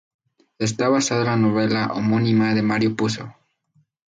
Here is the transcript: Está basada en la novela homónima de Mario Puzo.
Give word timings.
Está 0.57 0.89
basada 0.89 1.21
en 1.21 1.25
la 1.27 1.37
novela 1.37 1.91
homónima 1.93 2.55
de 2.55 2.63
Mario 2.63 2.95
Puzo. 2.95 3.35